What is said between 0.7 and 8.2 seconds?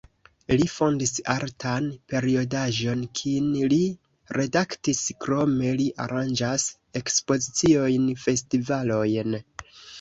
fondis artan periodaĵon, kin li redaktis, krome li aranĝas ekspoziciojn,